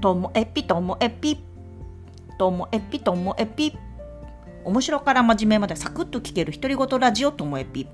[0.00, 1.38] ともえぴともえぴ
[2.38, 3.76] ともえぴともえぴ。
[4.64, 7.86] 面白から真面目までサクッと聞ける独り言ラジオともえぴ。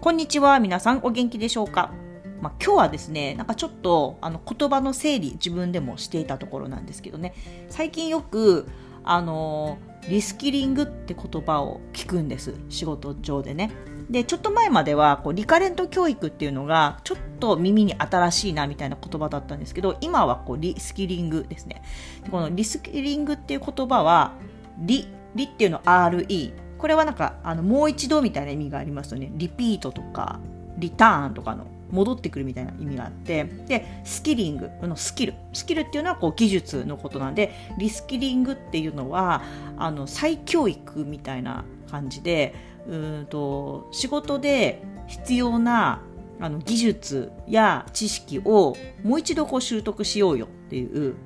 [0.00, 1.92] こんにちは皆さんお元気でしょうか。
[2.40, 7.34] まあ、今日はですねなんかちょっとあの言葉の整理自分でもしていたところなんですけどね。
[7.68, 8.68] 最近よく
[9.04, 9.78] あの
[10.08, 13.70] リスキリングって言葉を聞くんです仕事上でね。
[14.08, 21.82] でちょっと前まではこうリカレント教育っていうのがちょっと耳に新しいなみたいな言葉だったんですけど今はこうリスキリングですね。
[22.30, 24.32] このリスキリングっていう言葉は
[24.78, 29.30] リリっていうの RE これはなんかあのもう一度みたいな意味がありますよね。
[29.34, 30.40] リピートとか
[30.78, 31.66] リターンとかの。
[31.90, 35.34] 戻ってくるみたいな意味があってでスキリングのスキル。
[35.52, 39.42] スキルっていうのはこう技術のことなんでリスキリングっていうのは
[39.76, 42.54] あの再教育みたいな感じで
[42.86, 46.02] うんと仕事で必要な
[46.40, 51.16] あの技術や知識をもう一度こう習得しようよっていう、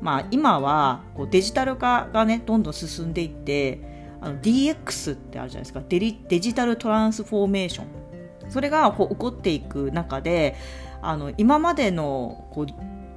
[0.00, 3.80] まあ、今はこうデジタル化がねどんどん進んでいって
[4.20, 5.82] あの DX ってあるじゃないですか。
[5.88, 7.86] デリデジタルトランスフォーメーション。
[8.48, 10.56] それがこう起こっていく中で
[11.02, 12.66] あの今までのこう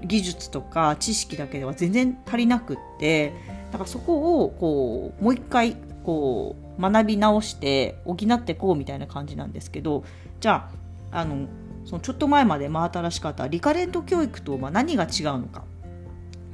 [0.06, 3.34] 技術とか知識だけでは全然足りなくって
[3.72, 10.04] だからそこをこうもう一回こう学び直して補っていこうみたいな感じなんですけど
[10.40, 10.70] じゃ
[11.12, 11.48] ああの
[11.86, 15.64] そのちょっと前まで真新しかったリカレント教育とまあ何が違うのか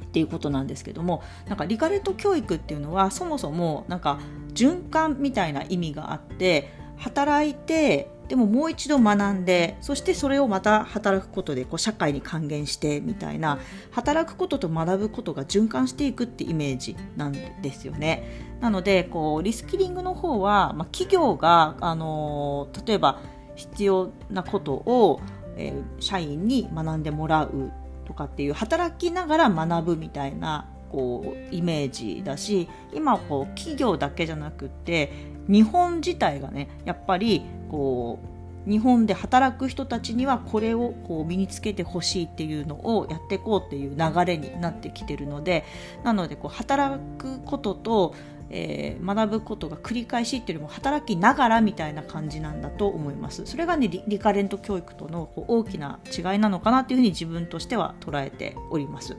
[0.04, 4.18] っていうことなんですけどもなんかリカレント教育っていうのはそもそもなんか
[4.54, 13.58] 循環みたいな意味があって働いてでももう一度学んでそしてそれをまた働くことでこう社会に還元してみたいな
[13.92, 18.24] 働くことと学ぶことが循環していくってイメージなんですよね。
[18.60, 23.20] なのでこうリスキリングの方は、まあ、企業が、あの例えば
[23.54, 25.20] 必要なことを、
[25.56, 27.72] えー、社員に学んでもらう
[28.06, 35.12] とかっていう働きながら学ぶみたいなこうイメージだし今こう企業だけじゃなくって
[35.48, 38.36] 日本自体がねやっぱりこう
[38.70, 45.64] 日本で働く人たちにはこれをこう身につけてほしいっていうのをやっていこうっていう流れになってきてるので
[46.02, 48.14] なのでこう働くことと、
[48.50, 59.16] えー、学ぶことが繰り返しっていうよりも働きながらみたいな感じなんだと思いますそれがねリリカレント教育とのこう大きな違いなのかなっていうふうに自分としては捉えております。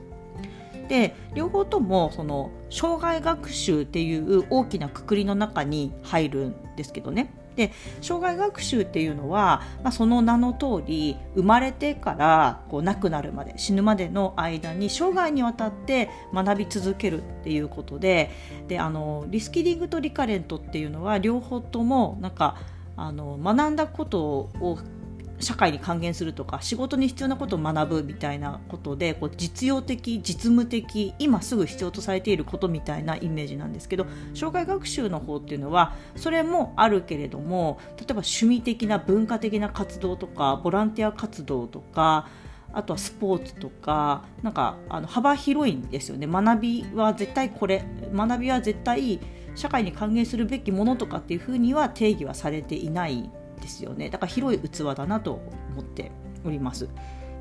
[0.88, 18.30] で両方ともその障害学習っていう大きなくくりの中に入るんですけどねで障害学習っていうのは、まあ、その名の通り生まれてからこう亡くなるまで死ぬまでの間に生涯にわたって学び続けるっていうことで
[18.68, 22.56] であのリスキリングとリカレントっていうのは両方ともなんか
[22.96, 24.78] あの学んだことを
[25.40, 42.28] 社会に還元するとか仕事に必要なことを学ぶみたいなことでこう実用的実務的今すぐ必要とされていることみたいなイメージなんですけど障害学習の方っていうのはそれもあるけれども例えば趣味的な文化的な活動とかボランティア活動とか
[42.72, 46.26] あとはスポーツとかなんかあの幅広いんですよね。
[46.26, 49.20] 学びは絶対これ学びは絶対
[49.54, 53.30] 社会に還元するべきものとかっていうふうには定義はされていない。
[53.58, 54.10] ですよね。
[54.10, 55.40] だから広い器だなと
[55.72, 56.10] 思って
[56.44, 56.88] おります。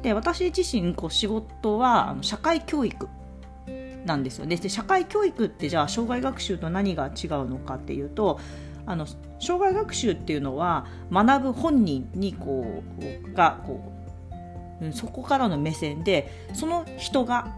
[0.02, 3.08] で私自身こう仕事はあの社会教育
[4.06, 4.56] なんですよね。
[4.56, 8.40] で社会教育ってじゃあ障害学習と何が違うのかっていうと
[8.86, 9.06] あの
[9.40, 13.92] 障害学習っていうのは学ぶ本人にこうがこ
[14.82, 17.56] うそこからの目線でその人が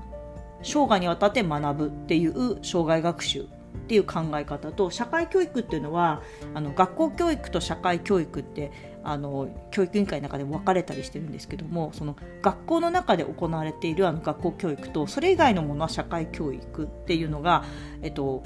[0.63, 3.47] 生涯にわたって学ぶっていう障害学習
[3.79, 6.21] っていう考え方と社会教育っていうのは
[6.53, 8.71] あの学校教育と社会教育って
[9.03, 17.63] あの教育委員会の中で分かれたりしてるんですけどもその学校の中で行われているあの学校教育とそれ以外のものは社会教育っていうのが、
[18.01, 18.43] えっと、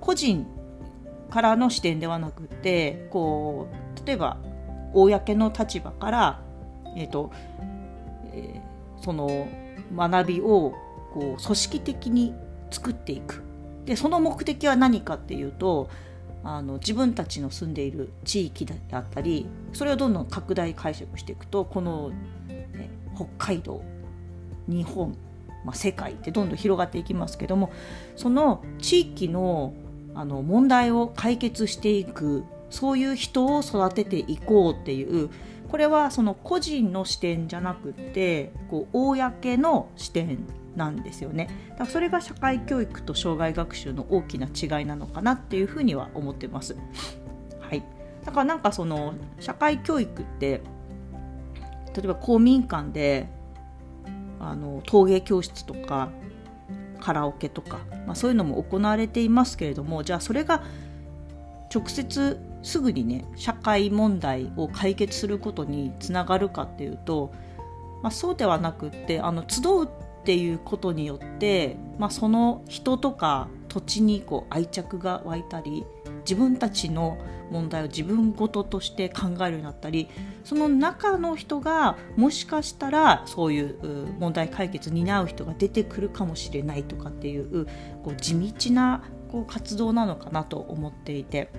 [0.00, 0.46] 個人
[1.30, 3.68] からの視点ではなくてこ
[4.02, 4.38] う例えば
[4.92, 6.42] 公の立場から、
[6.96, 7.30] えっと
[8.32, 9.46] えー、その
[9.94, 10.74] 学びを
[11.12, 12.34] こう組織的に
[12.70, 13.49] 作っていく。
[13.90, 15.90] でその目的は何かっていうと
[16.44, 22.10] あの自分たちの住んでいる地域であったりそれをどんどん拡大解釈していくとこの、
[22.46, 22.68] ね、
[23.16, 23.82] 北海道
[24.68, 25.16] 日本、
[25.64, 27.72] まあ、世界ってどんどん広がっていきますけども
[28.14, 29.74] その地域の
[30.14, 35.30] あの問題を解決していくそういう人を育てていこうっていう
[35.68, 40.38] これはその個人の視点じゃなくってこう公の視点
[40.76, 46.76] なんですよねだからそれが社会教育と障害学習の大きな違いなのかなっていうふうには思ってます。
[47.60, 47.84] はい、
[48.24, 50.60] だからなんかその社会教育って
[51.94, 53.28] 例えば公民館で
[54.38, 56.10] あの陶芸教室とか
[57.00, 60.62] カラオケとか、まあ、そういうのも行われていますけれどもじゃあそれが
[61.74, 67.32] 直接すぐにね社会問題を解決することにつながるかっていうと、
[68.02, 69.88] まあ、そうではなくってあの集う
[70.20, 75.86] っていうことによって、まあ、その人とか土地にこう愛着が湧いたり
[76.20, 77.16] 自分たちの
[77.50, 80.08] 問題を自分ごととして考えるようになったり
[80.44, 87.66] その中の人がもしかしたらそういう問題解決に担う人が出てくるかもしれないとかっていう
[88.04, 91.50] こう地道なこう活動なのかなと思っていて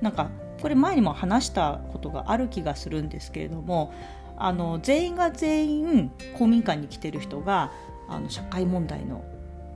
[0.00, 0.30] なんか
[0.62, 3.92] これ前にも話したことがある気がするんですけれども
[4.36, 7.72] あの全員が全員公民館に来てる人が
[8.08, 9.24] あの社会問題の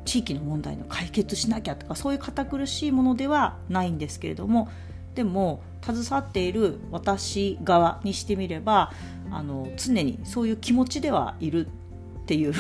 [0.04, 4.68] 地域の問題の解決しなきゃとかそういう堅苦しいものではないんですけれども
[5.14, 8.92] でも携わっている私側にしてみれば
[9.30, 11.66] あの常にそういう気持ちではいる
[12.22, 12.54] っていう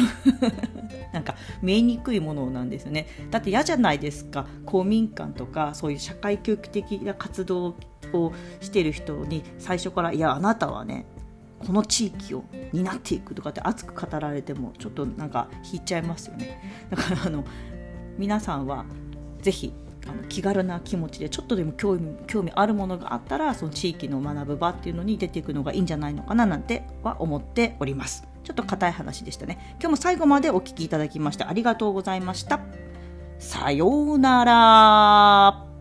[1.12, 3.06] なんか見えにくいものなんですよね。
[3.30, 4.46] だって嫌じゃないですか。
[4.66, 7.76] 公民館とかそういう社会教育的な活動
[8.12, 11.06] をしている人に最初から「いやあなたはね
[11.66, 16.86] この地域を担っていくとかって熱く語られてもちょっとなんか引いちゃいますよね。
[16.90, 17.44] だからあの
[18.18, 18.84] 皆さんは
[19.40, 19.72] ぜひ
[20.06, 28.26] あの気軽な気持ちでちょっとでも興味興味あるものがあったらその地域の学ぶ場っていうのに出ていくのがいいんじゃないのかななんては思っております。
[28.42, 29.76] ちょっと硬い話でしたね。
[29.80, 32.60] 今日も最後までお聴きいただきましてありがとうございました。
[33.38, 35.71] さようなら。